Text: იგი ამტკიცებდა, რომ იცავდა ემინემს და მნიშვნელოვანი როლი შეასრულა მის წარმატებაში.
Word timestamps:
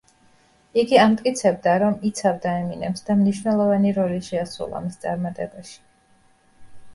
იგი 0.83 0.97
ამტკიცებდა, 1.01 1.75
რომ 1.83 1.99
იცავდა 2.09 2.53
ემინემს 2.61 3.05
და 3.09 3.17
მნიშვნელოვანი 3.19 3.93
როლი 3.99 4.17
შეასრულა 4.29 4.83
მის 4.87 4.99
წარმატებაში. 5.05 5.79